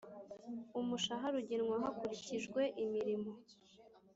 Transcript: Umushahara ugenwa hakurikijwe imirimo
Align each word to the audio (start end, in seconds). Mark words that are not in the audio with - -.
Umushahara 0.79 1.35
ugenwa 1.41 1.75
hakurikijwe 1.83 2.61
imirimo 2.83 3.31